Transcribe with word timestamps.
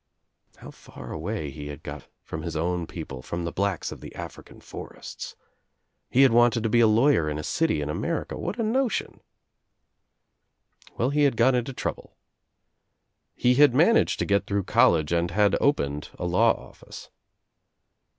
How 0.55 0.71
far 0.71 1.11
away 1.11 1.51
he 1.51 1.67
had 1.67 1.83
got 1.83 2.07
from 2.23 2.41
his 2.41 2.55
own 2.55 2.87
people,' 2.87 3.21
from 3.21 3.43
the 3.45 3.51
blacks 3.51 3.91
of 3.91 4.01
the 4.01 4.15
African 4.15 4.59
forests 4.59 5.35
1 5.37 5.43
He 6.09 6.21
had 6.23 6.31
wanted 6.31 6.63
to 6.63 6.69
be 6.69 6.79
a 6.79 6.87
lawyer 6.87 7.29
in 7.29 7.37
a 7.37 7.43
city 7.43 7.81
in 7.81 7.87
America. 7.87 8.35
What 8.35 8.57
a 8.57 8.63
notion 8.63 9.19
Well 10.97 11.11
he 11.11 11.21
had 11.21 11.37
got 11.37 11.53
into 11.53 11.71
trouble. 11.73 12.17
He 13.35 13.53
had 13.53 13.75
managed, 13.75 14.17
to 14.17 14.25
get 14.25 14.47
through 14.47 14.63
college 14.63 15.11
and 15.11 15.29
had 15.29 15.55
opened 15.61 16.09
a 16.17 16.25
law 16.25 16.53
office. 16.53 17.11